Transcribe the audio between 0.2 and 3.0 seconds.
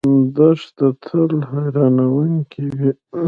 دښته تل حیرانونکې وي.